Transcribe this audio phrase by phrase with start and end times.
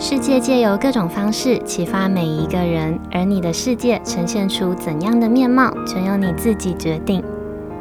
[0.00, 7.20] 世界借由各种方式启发每一个人，而你的世界呈现出怎样的面貌，全由你自己决定。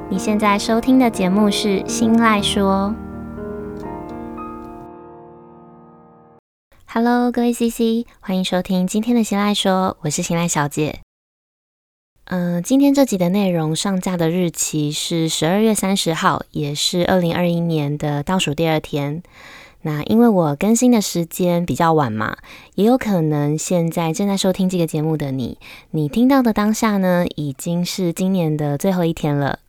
[0.09, 2.91] 你现在收听的节目是《新赖说》。
[6.87, 11.01] Hello，各位 CC，欢迎收听今天的《新赖说》，我是新赖小姐。
[12.25, 19.21] 嗯、今天这集的内容上架的日期是十二月三十号，也是二零二一年的倒数第二天。
[19.87, 22.35] 那因为我更新的时间比较晚嘛，
[22.75, 25.57] 也有可能现在正在收听这个节目的你，
[25.91, 29.59] 你听到的当下呢，已经是今年的最后一天了。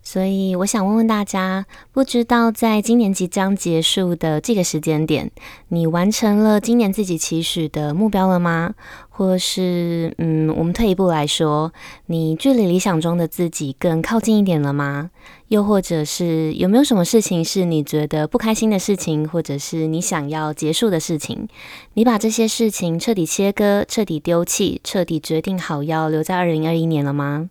[0.00, 5.32] 所以我想问问大家，不知道在今年即将结束的这个时间点，
[5.70, 8.74] 你完成了今年自己期许的目标了吗？
[9.08, 11.72] 或是，嗯，我们退一步来说，
[12.06, 15.10] 你距离理想中的自己更靠近一点了吗？
[15.48, 21.46] 又或者是有没有什么事情是你觉得不开心的事情，或者是你想要结束的事情？
[21.94, 27.50] 你把这些事情彻底切割、彻底丢弃、彻底决定好要留在二零二一年了吗？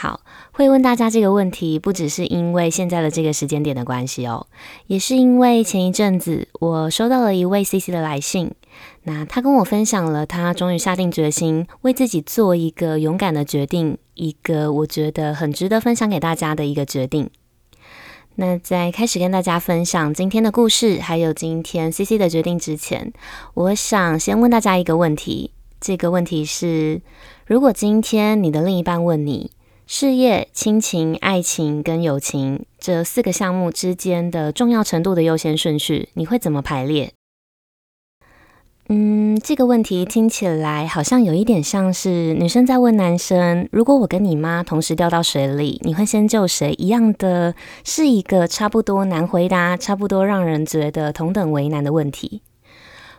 [0.00, 0.20] 好，
[0.52, 4.46] 会问大家这个问题，不只是因为现在的这个时间点的关系哦，
[4.86, 8.52] 也是因为前一阵子我收到了一位 CC 的来信，
[9.02, 17.28] 那他跟我分享了他终于下定决心为自己做一个勇敢的决定，一个我觉得很值得分享给大家的一个决定。
[18.36, 23.12] 那在开始跟大家分享今天的故事，还有今天 CC 的决定之前，
[23.54, 27.02] 我想先问大家一个问题，这个问题是：
[27.46, 29.50] 如果今天你的另一半问你，
[29.90, 37.14] 事业、亲情、爱情跟友情这四个项目之间的重要程度的优先顺序，你会怎么排列？
[38.90, 52.42] 嗯，这个问题听起来好像有一点像是女生在问男生：“如果我跟你妈同时掉到水里，你会先救谁？”一样的，是一个差不多难回答、差不多让人觉得同等为难的问题。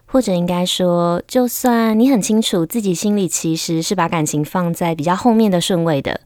[0.06, 6.22] 或者应该说，就算你很清楚自己心里其实是把感情放在比较后面的顺位的。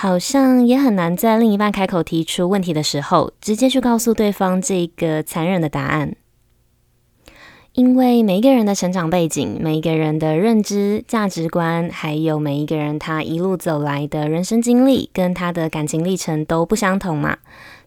[0.00, 6.14] 好像也很难在另一半开口提出问题的时候，直接去告诉对方这个残忍的答案。
[7.72, 17.38] 因为每一个人的成长背景、每一个人的认知、价值观，还有每一个人他一路走来的人生经历跟他的感情历程都不相同嘛，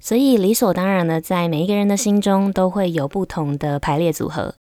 [0.02, 4.56] 所以理所当然的，在每一个人的心中都会有不同的排列组合。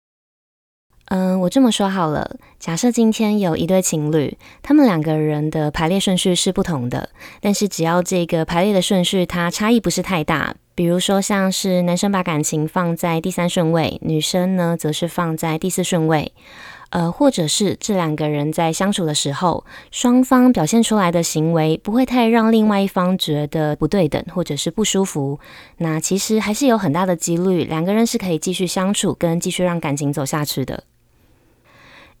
[1.13, 2.37] 嗯，我这么说好了。
[2.57, 7.09] 假设今天有一对情侣，他们两个人的排列顺序是不同的，
[7.41, 16.31] 但是只要这个排列的顺序它差异不是太大，比如说像是男生把感情放在第三顺位，女生呢则是放在第四顺位，
[16.91, 25.41] 呃，或者是这两个人在相处的时候，双方表现出来的行为不会太让另外一方觉得不对等或者是不舒服，
[25.79, 30.85] 那其实还是有很大的几率两个人是可以继续相处跟继续让感情走下去的。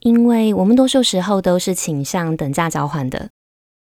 [0.01, 3.29] 因为我们多数时候都是倾向等价交换的，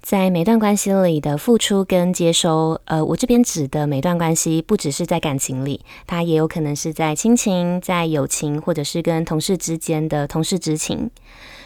[0.00, 11.10] 在每段关系里的付出跟接收，呃，我这边指的每段关系，不只是在感情里，它也有可能是在亲情、在友情，或者是跟同事之间的同事之情。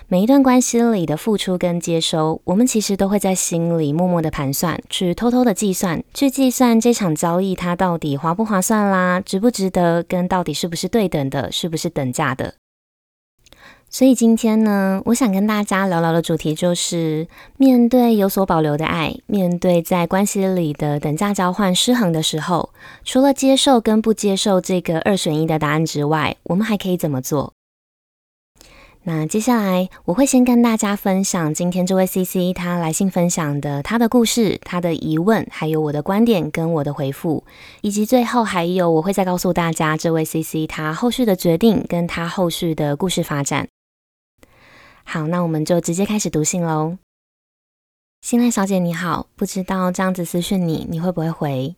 [0.09, 12.55] 每一段关系里的付出跟接收，我们其实都会在心里默默的盘算，去偷偷的计算，去计算这场交易它到底划不划算啦，值不值得，跟到底是不是对等的，是不是等价的。
[13.93, 22.71] 所以今天呢，我想跟大家聊聊的主题就是，面对有所保留的爱，面对在关系里的等价交换失衡的时候，
[23.05, 27.53] 除了接受跟不接受这个二选一的答案之外，我们还可以怎么做？
[29.03, 37.43] 那接下来我会先跟大家分享今天这位 CC 他来信分享的他的故事、他的疑问，还有我的观点跟我的回复，
[37.81, 43.67] 以及最后还有我会再告诉大家这位 CC 他后续的决定跟他后续的故事发展。
[45.13, 46.97] 好，那我们就直接开始读信喽。
[48.21, 51.75] 新赖小姐你好，不知道这样子私讯你，你会不会回？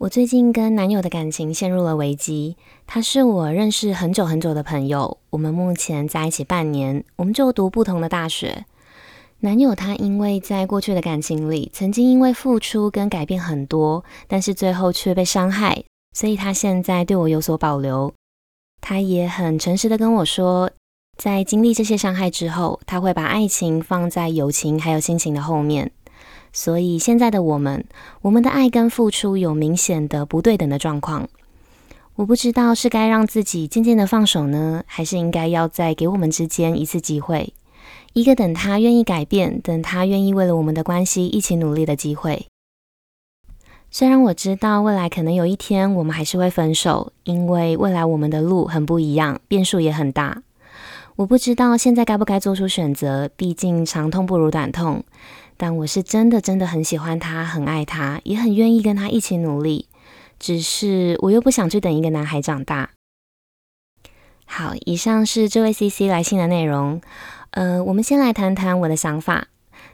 [0.00, 2.56] 我最近跟男友的感情陷入了危机。
[2.84, 8.64] 他是我认识很久很久的朋友，我们目前在一起半年，我们就读不同的大学。
[9.38, 15.84] 男友他因为在过去的感情里，曾经因为付出跟改变很多，但是最后却被伤害，
[16.16, 18.12] 所以他现在对我有所保留。
[18.80, 20.68] 他也很诚实的跟我说，
[21.16, 25.90] 在经历这些伤害之后，他会把爱情放在友情还有亲情的后面。
[26.52, 27.84] 所以现在的我们，
[28.22, 31.28] 我们的爱跟付出有明显的不对等的状况。
[32.16, 37.52] 我不知道是该让自己渐渐的放手呢，还是应该要再给我们之间一次机会，
[38.14, 42.46] 一个等他愿意改变，等他愿意为了我们的关系一起努力的机会。
[43.90, 50.42] 虽然我知道未来可能有一天我们还是会分手，因为未来我们的路很不一样，变数也很大。
[51.16, 55.02] 我不知道现在该不该做出选择，毕竟长痛不如短痛。
[55.56, 59.88] 但我是真的真的很喜欢他，很爱他，也很愿意跟他一起努力。
[60.38, 62.90] 只是我又不想去等一个男孩长大。
[64.44, 67.00] 好，以上是这位 CC 来信的内容。
[67.52, 69.48] 呃，我们先来谈谈我的想法。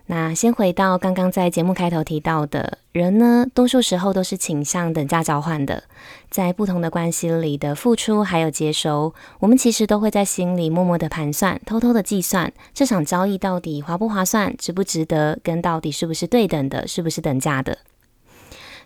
[0.07, 5.85] 那先回到刚刚在节目开头提到的，人呢，多数时候都是倾向等价交换的，
[6.29, 17.79] 在不同的关系里的付出还有接收，我们其实都会在心里默默的盘算，偷偷的计算这场交易到底划不划算，值不值得，跟到底是不是对等的，是不是等价的。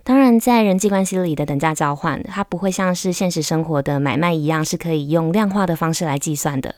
[0.05, 6.77] 当然，在人际关系里的等价交换，它不会像是现实生活的买卖一样，是可以用量化的方式来计算的。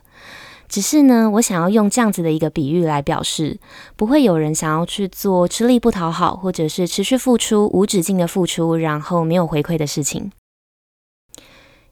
[0.69, 3.59] 只是呢，我想要用这样子的一个比喻来表示，
[3.97, 10.31] 不会有人想要去做吃力不讨好，或者是持续付出、无止境的付出，然后没有回馈的事情。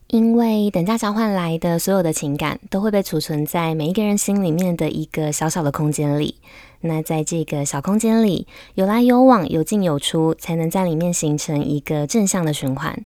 [0.07, 6.35] 因为等价交换来的所有的情感，都会被储存在每一个人心里面的一个小小的空间里。
[6.79, 13.01] 那在这个小空间里，有来有往，有进有出，才能在里面形成一个正向的循环。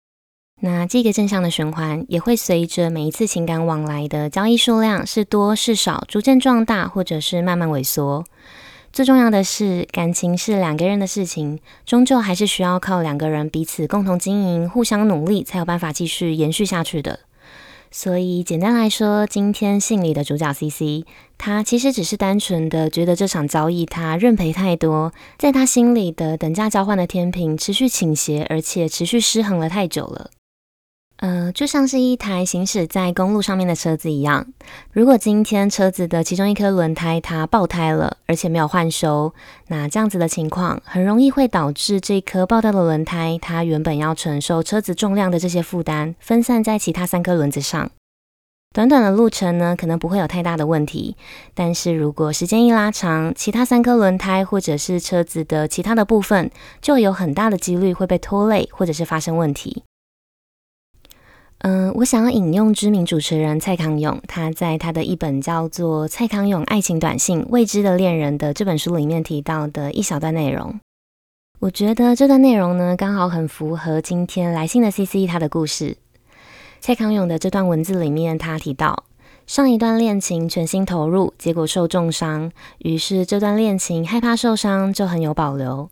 [0.59, 8.25] 那这个正向的循环也会随着每一次情感往来的交易数量是多是少，逐渐壮大，或者是慢慢萎缩。
[8.91, 17.19] 最重要的是，感情是两个人的事情，终究还是需要靠两个人彼此共同经营、互相努力，才有办法继续延续下去的。
[17.91, 21.05] 所以，简单来说，今天信里的主角 CC，
[21.37, 30.31] 他其实只是单纯的觉得这场交易他认赔太多，在他心里的等价交换的天平持续倾斜，而且持续失衡了太久了。
[31.17, 34.45] 呃，就像是一台行驶在公路上面的车子一样，
[34.91, 39.33] 如果今天车子的其中一颗轮胎它爆胎了，而且没有换修，
[39.69, 47.89] 那这样子的情况很容易会导致这颗爆掉的轮胎，它原本要承受车子重量的这些负担，分散在其他三颗轮子上。
[48.75, 51.15] 短短的路程呢，可能不会有太大的问题，
[51.55, 59.81] 但是如果时间一拉长，其他三颗轮胎或者是车子的其他的部分，就有很大的几率会被拖累，或者是发生问题。
[61.59, 70.79] 嗯，我想要引用知名主持人蔡康永，他在他的一本叫做《蔡康永爱情短信：未知的恋人》的这本书里面提到的一小段内容。
[71.59, 75.97] 我觉得这段内容呢，刚好很符合今天来信的 CC 他的故事。
[76.79, 79.05] 蔡康永的这段文字里面，他提到
[79.47, 85.89] 上一段恋情全心投入，结果受重伤，于是这段恋情害怕受伤，就很有保留。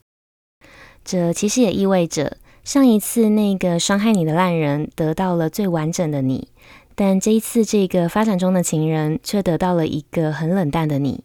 [1.04, 2.38] 这其实也意味着。
[2.66, 6.48] 上一次那个伤害你的烂人得到了最完整的你，
[6.96, 11.24] 但这一次这个发展中的情人却得到了一个很冷淡的你。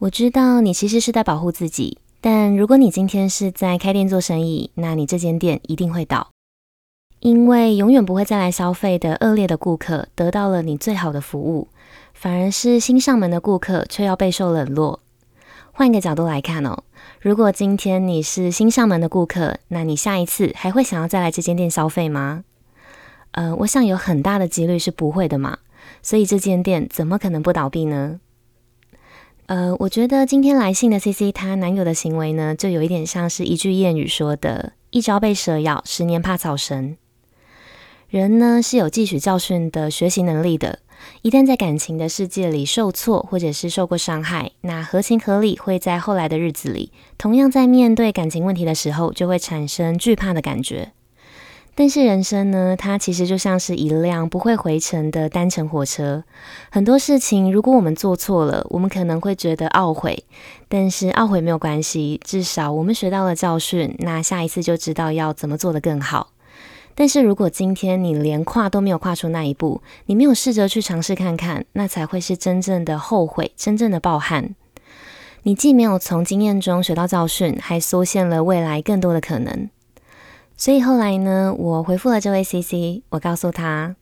[0.00, 6.28] 我知道你其实是在保护自己，但如果你今天是在开店做生意，那你这间店一定会倒，
[7.20, 11.68] 因为永远不会再来消费的恶劣的顾客得到了你最好的服务，
[12.12, 15.00] 反而是新上门的顾客却要备受冷落。
[15.72, 16.84] 换一个角度来看哦。
[17.24, 22.44] 如果今天你是新上门的顾客，那你下一次还会想要再来这间店消费吗？
[23.30, 25.56] 呃，我想有很大的几率是不会的嘛，
[26.02, 28.20] 所以这间店怎么可能不倒闭呢？
[29.46, 36.98] 呃，我觉得今天来信的 CC 她男友的行为呢，就有一点像是一句谚语说的“一朝被蛇咬，十年怕草绳”。
[38.10, 40.80] 人呢是有汲取教训的学习能力的。
[41.22, 50.92] 一旦在感情的世界里受挫，或者是受过伤害，那合情合理会在后来的日子里，同样在面对感情问题的时候，就会产生惧怕的感觉。
[51.76, 56.22] 但是人生呢，它其实就像是一辆不会回程的单程火车。
[56.70, 60.24] 很多事情，如果我们做错了，我们可能会觉得懊悔，
[60.68, 66.33] 但是懊悔没有关系，至少我们学到了教训，那下一次就知道要怎么做得更好。
[66.94, 74.54] 但是如果今天你连跨都没有跨出那一步，你没有试着去尝试看看，那才会是真正的后悔，真正的抱憾。
[75.42, 79.68] 你既没有从经验中学到教训，还缩限了未来更多的可能。
[80.56, 83.96] 所以后来呢，我回复了这位 CC，我告诉他，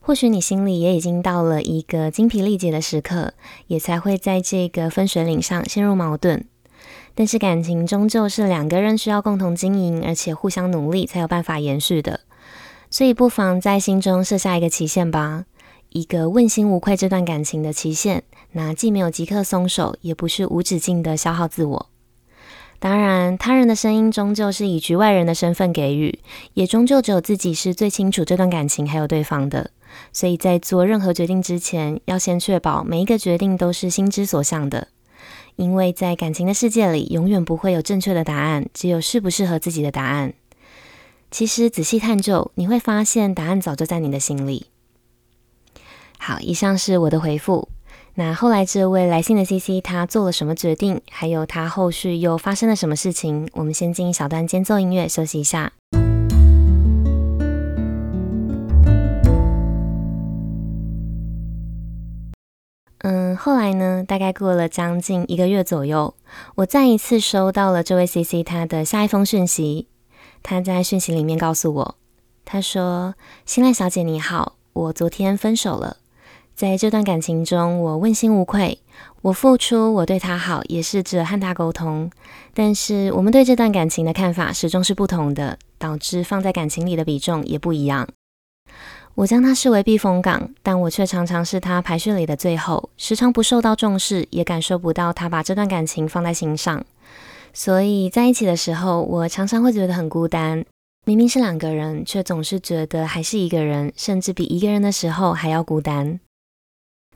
[0.00, 3.32] 或许你心里也已经到了一个精疲力竭的时刻，
[3.68, 6.44] 也才会在这个分水岭上陷入矛盾。
[7.14, 12.20] 但是感情终究是两个人需要共同经营，而且互相努力才有办法延续的。
[12.90, 15.44] 所以不妨在心中设下一个期限吧，
[15.90, 18.22] 一个问心无愧这段感情的期限。
[18.52, 21.86] 那既没有即刻松手，也不是无止境的消耗自我。
[22.78, 26.18] 当然，他人的声音终究是以局外人的身份给予，
[26.54, 29.70] 也终究只有自己是最清楚这段感情还有对方的。
[30.12, 34.88] 所以在做任何决定之前，要先确保每一个决定都是心之所向的。
[35.56, 40.34] 因为在感情的世界里，永远不会有正确的答案，只有适不适合自己的答案。
[41.30, 44.66] 其实仔细探究，你会发现答案早就在你的心里。
[46.18, 47.68] 好，以上是我的回复。
[48.14, 51.00] 那后来这位来信的 CC，他做了什么决定？
[51.10, 53.48] 还有他后续又发生了什么事情？
[53.54, 55.72] 我们先进一小段间奏音乐，休息一下。
[63.02, 66.14] 嗯，后来呢，大概过了将近一个月左右，
[66.54, 69.88] 我再一次收到了这位 CC 他的下一封讯息。
[70.42, 71.96] 他在讯息里面告诉我，
[72.44, 75.96] 他说：“新赖小姐你好，我昨天分手了。”
[76.54, 78.78] 在这段感情中，我问心无愧，
[79.22, 82.10] 我付出，我对他好，也试着和他沟通。
[82.54, 88.06] 但是，我们对这段感情的看法始终是不同的，导致放在感情里的比重也不一样。
[89.14, 96.82] 我将他视为避风港，但我却常常是他排序里的最后，时常不受到重视，也感受不到他把这段感情放在心上。
[97.52, 100.64] 所以在一起的时候，我常常会觉得很孤单。
[101.04, 106.18] 明明是两个人，却总是觉得还是一个人，甚至比一个人的时候还要孤单。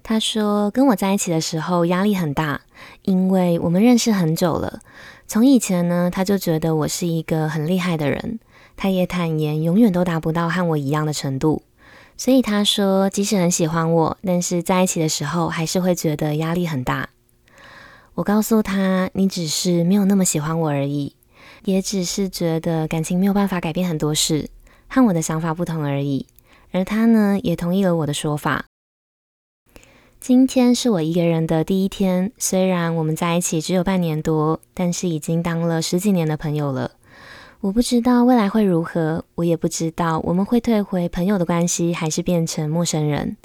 [0.02, 2.60] 他说，跟我在一起的时候压力很大，
[3.02, 4.80] 因为我们认识很久了。
[5.26, 8.38] 从以前呢，他就觉得我是一个很厉害的人。
[8.76, 11.62] 他也坦言，永远都达不到和我一样的程度。
[12.16, 17.10] 所以他说，即使很喜欢我，但是在一起的时候还是会觉得压力很大。
[18.14, 21.14] 我告诉他，你只是没有那么喜欢我而已，
[21.64, 24.48] 也只是觉得感情没有办法改变很多事，
[24.88, 26.26] 和我的想法不同而已。
[26.72, 28.64] 而他呢，也同意了我的说法。
[30.18, 36.92] 今天是我一个人的第一天，虽然我们在一起只有半年多，但是已经当了十几年的朋友了。
[37.66, 43.36] 我不知道未来会如何，我也不知道我们会退回朋友的关系，还是变成陌生人。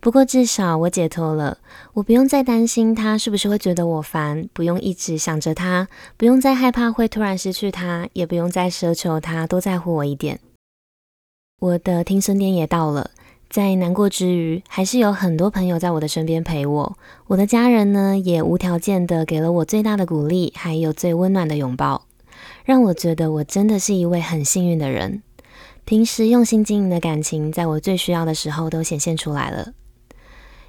[0.00, 1.58] 不过至少我解脱了，
[1.92, 10.40] 我不用再担心他是不是会觉得我烦，不用一直想着他，不用再害怕会突然失去他，也不用再奢求他多在乎我一点。
[11.60, 13.10] 我的听损点也到了。
[13.50, 16.96] 在难过之余，还是有很多朋友在我的身边陪我。
[17.26, 22.06] 我的家人呢，也无条件的给了我最大的鼓励，还有最温暖的拥抱，
[22.68, 25.22] 让我觉得我真的是一位很幸运的人。
[25.86, 29.72] 平时用心经营的感情，在我最需要的时候都显现出来了。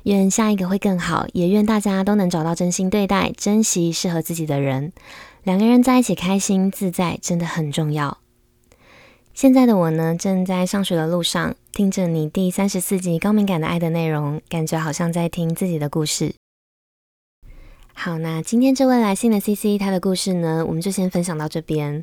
[0.04, 4.94] 愿下一个会更好，也愿大家都能找到真心对待、珍惜适合自己的人。
[5.44, 8.20] 两个人在一起开心自在，真的很重要。
[9.34, 16.34] 现在的我呢，正在上学的路上，听着你第三十四集高敏感的爱的内容，感觉好像在听自己的故事。
[18.02, 22.02] 好，那今天这位来信的 CC，她的故事呢，我们就先分享到这边。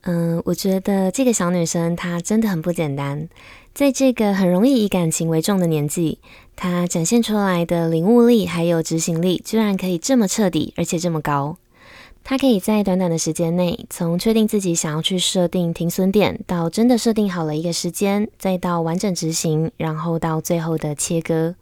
[0.00, 3.28] 嗯，我觉得这个小女生她真的很不简单，
[3.74, 6.18] 在这个很容易以感情为重的年纪，
[6.56, 11.58] 她展现出来的领悟力还有执行力，居然可以这么彻底，而且这么高。
[12.24, 21.54] 她可以在短短的时间内，从确定自己想要去设定停损点，到真的设定好了一个时间，再到完整执行，然后到最后的切割。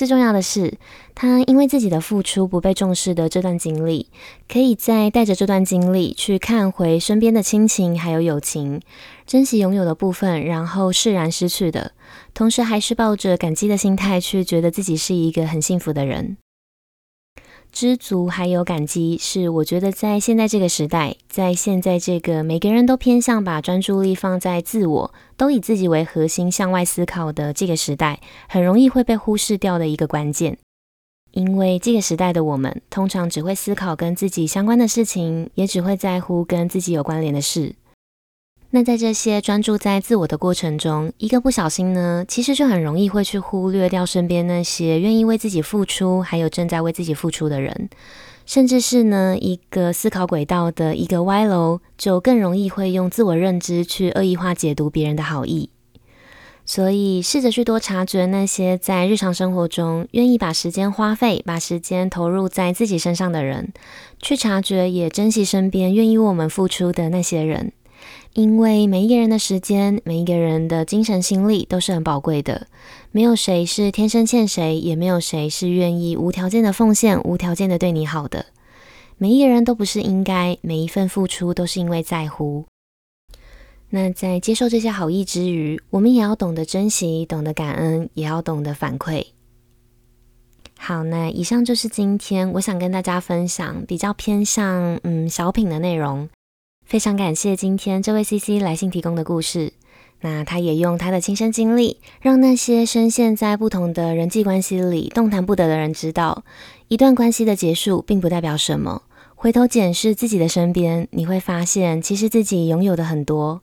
[0.00, 0.78] 最重要的是，
[1.14, 4.08] 他因为自己的付出不被重视的这段经历，
[4.48, 8.80] 可以再带着这段经历去看回身边的亲情还有友情，
[9.26, 11.92] 珍惜拥有的部分，然后释然失去的，
[12.32, 16.38] 同时还是抱着感激的心态去觉得自己是一个很幸福的人。
[17.72, 30.58] 知足还有感激，是我觉得在现在这个时代，在现在这个每个人都偏向把专注力放在自我，都以自己为核心向外思考的这个时代，很容易会被忽视掉的一个关键。
[31.32, 37.76] 因为这个时代的我们，通常只会思考跟自己相关的事情，也只会在乎跟自己有关联的事。
[38.72, 47.90] 那在这些专注在自我的过程中，一个不小心呢，其实就很容易会去忽略掉身边那些愿意为自己付出，还有正在为自己付出的人，
[48.46, 55.70] 甚至是呢，一个思考轨道的一个歪楼，就更容易会用自我认知去恶意化解读别人的好意。
[56.64, 63.72] 所以，试着去多察觉那些在日常生活中愿意把时间花费、把时间投入在自己身上的人，
[64.20, 67.72] 去察觉也珍惜身边愿意为我们付出的那些人。
[68.32, 72.68] 因为每一个人的时间，每一个人的精神心力都是很宝贵的，
[73.10, 78.46] 没有谁是天生欠谁，也没有谁是愿意无条件的奉献、无条件的对你好的。
[79.18, 82.66] 每一个人都不是应该，每一份付出都是因为在乎。
[83.90, 89.26] 那在接受这些好意之余，我们也要懂得珍惜，懂得感恩，也要懂得反馈。
[90.78, 96.28] 好，那以上就是今天我想跟大家分享比较偏向嗯小品的内容。
[96.90, 99.74] 非常感谢今天这位 CC 来信提供的故事。
[100.22, 106.42] 那他也用他的亲身经历，让那些深陷在不同的人际关系里动弹不得的人知道，
[106.88, 109.02] 一段关系的结束并不代表什么。
[109.36, 113.62] 回头检视自己的身边，你会发现，其实自己拥有的很多。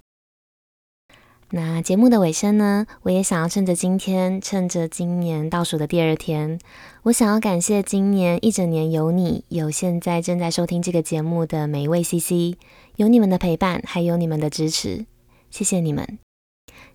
[1.49, 6.59] 那节目的尾声呢，我也想要趁着今天，趁着今年倒数的第二天，
[7.03, 12.57] 我想要感谢今年一整年有你，有现在正在收听这个节目的每一位 CC，
[12.97, 15.05] 有你们的陪伴，还有你们的支持，
[15.49, 16.19] 谢谢你们。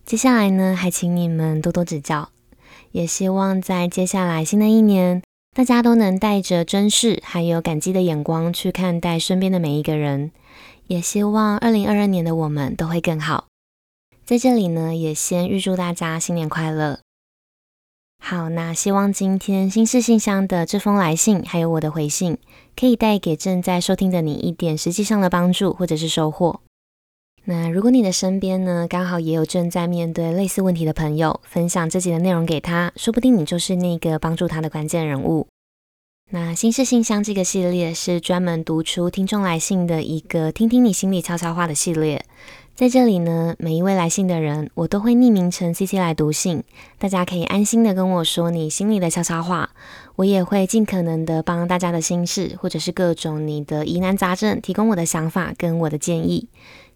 [0.04, 2.28] 接下来呢，还请你们多多指教，
[2.90, 5.22] 也希望在接下来新的一年，
[5.56, 10.30] 大家都能带着珍视还有感激的眼光去看待身边的每一个人，
[10.88, 13.46] 也希望二零二二年的我们都会更好。
[14.32, 17.00] 在这里呢，也先预祝大家新年快乐。
[18.18, 22.38] 好，那希望今天新式信箱的这封来信，还有我的回信，
[22.74, 26.62] 可以带给正在收听的你一点实际上的帮助或者是收获。
[27.44, 35.46] 那如果你的身边呢，刚好也有正在面对类似问题的朋友，分享这集的内容给他，说不定你就是那个帮助他的关键人物。
[36.30, 42.24] 那心事信箱这个系列是专门读出听众来信的一个听听你心里悄悄话的系列，
[42.74, 46.64] 在这里呢，每一位来信的人，我都会匿名成 CC 来读信，
[46.98, 49.70] 大家可以安心的跟我说你心里的悄悄话，
[50.16, 56.48] 我也会尽可能的帮大家的心事，或者是各种你的疑难杂症，提供我的想法跟我的建议。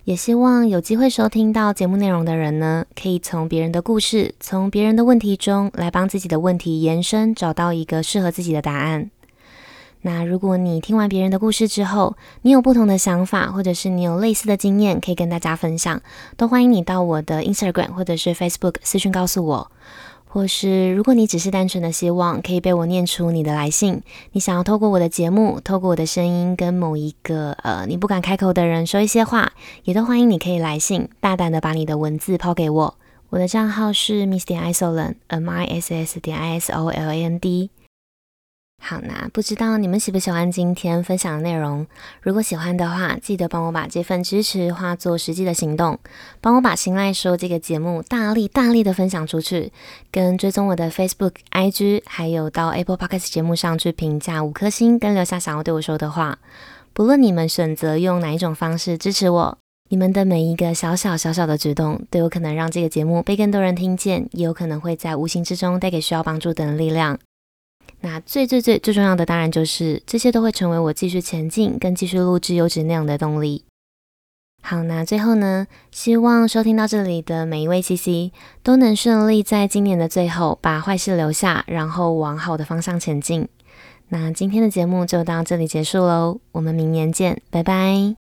[0.04, 9.10] 也希望有机会收听到节目内容的人呢，可以从别人的故事，从别人的问题中来帮自己的问题延伸，找到一个适合自己的答案。
[10.06, 16.00] 那如果你听完别人的故事之后，你有不同的想法，或者是你有类似的经验可以跟大家分享，
[16.36, 19.72] 都欢迎你到我的 Instagram 或者是 Facebook 私讯告诉我。
[20.28, 29.50] 或是，如果你只是单纯的希望可以被我念出你的来信，你想要透过我的节目，透过我的声音，跟某一个呃你不敢开口的人说一些话，
[29.82, 32.94] 也都欢迎你可以来信，大胆的把你的文字抛给我。
[33.30, 37.70] 我的账号是 miss 点 isoland，m i s s 点 i s o l a n d。
[38.88, 41.84] 好，那不知道你们喜不喜欢今天分享的内容？
[42.22, 45.98] 如果喜欢的话，记得帮我把这份支持化作实际的行动，
[46.40, 49.72] 帮我把心赖说这个节目大力大力的分享出去，
[50.12, 56.38] 跟追踪我的 Facebook、IG，还有到 Apple Podcast 节目上去评价五颗星，跟留下想要对我说的话。
[56.92, 59.58] 不论你们选择用哪一种方式支持我，
[59.88, 67.18] 你们的每一个小小小小的举动，都有可能让这个节目被更多人听见，也有可能会在无形之中带给需要帮助的人力量。
[68.00, 73.64] 那最最最最重要的，当然就是这些都会成为我继续前进跟继续录制优质内容的动力。
[74.62, 78.32] 好，那最后呢，希望收听到这里的每一位 CC
[78.62, 83.48] 都能顺利在今年的最后把坏事留下，然后往好的方向前进。
[84.08, 88.25] 那今天的节目就到这里结束喽，我们明年见，拜拜。